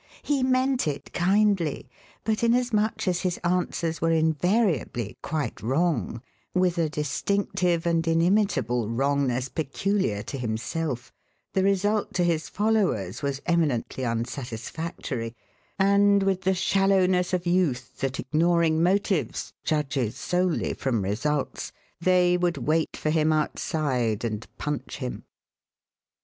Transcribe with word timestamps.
He 0.23 0.41
meant 0.41 0.87
it 0.87 1.13
kindly, 1.13 1.87
but 2.23 2.43
inasmuch 2.43 3.07
as 3.07 3.21
his 3.21 3.37
answers 3.43 4.01
were 4.01 4.09
invariably 4.09 5.15
quite 5.21 5.61
wrong 5.61 6.23
with 6.55 6.79
a 6.79 6.89
distinctive 6.89 7.85
and 7.85 8.07
inimitable 8.07 8.89
wrongness 8.89 9.47
peculiar 9.47 10.23
to 10.23 10.39
himself 10.39 11.13
the 11.53 11.61
result 11.63 12.15
to 12.15 12.23
his 12.23 12.49
followers 12.49 13.21
was 13.21 13.43
eminently 13.45 14.03
unsatisfactory; 14.03 15.35
and 15.77 16.23
with 16.23 16.41
the 16.41 16.55
shallowness 16.55 17.31
of 17.31 17.45
youth 17.45 17.99
that, 17.99 18.19
ignoring 18.19 18.81
motives, 18.81 19.53
judges 19.63 20.15
solely 20.17 20.73
from 20.73 21.03
results, 21.03 21.71
they 21.99 22.37
would 22.37 22.57
wait 22.57 22.97
for 22.97 23.11
him 23.11 23.31
outside 23.31 24.25
and 24.25 24.47
punch 24.57 24.97
him. 24.97 25.25